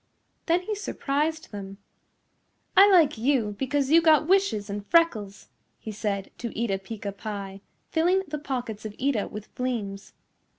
Then 0.47 0.63
he 0.63 0.73
surprised 0.73 1.51
them. 1.51 1.77
"I 2.75 2.89
like 2.91 3.19
you 3.19 3.55
because 3.59 3.91
you 3.91 4.01
got 4.01 4.25
wishes 4.27 4.67
and 4.67 4.83
freckles," 4.87 5.49
he 5.77 5.91
said 5.91 6.31
to 6.39 6.49
Eeta 6.57 6.79
Peeca 6.81 7.11
Pie, 7.15 7.61
filling 7.91 8.23
the 8.27 8.39
pockets 8.39 8.83
of 8.83 8.95
Eeta 8.99 9.27
with 9.29 9.53
fleems. 9.53 10.13